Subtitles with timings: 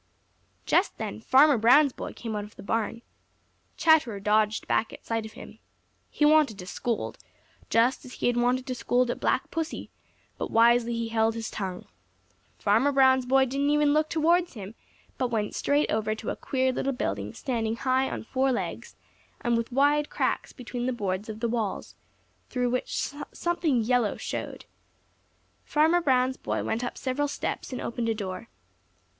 [0.65, 3.03] Just then Farmer Brown's boy came out of the barn.
[3.77, 5.59] Chatterer dodged back at sight of him.
[6.09, 7.19] He wanted to scold,
[7.69, 9.91] just as he had wanted to scold at Black Pussy,
[10.39, 11.85] but he wisely held his tongue.
[12.57, 14.73] Farmer Brown's boy didn't even look towards him
[15.19, 18.95] but went straight over to a queer little building standing high on four legs
[19.41, 21.93] and with wide cracks between the boards of the walls,
[22.49, 24.65] through which something yellow showed.
[25.63, 28.49] Farmer Brown's boy went up several steps and opened a door.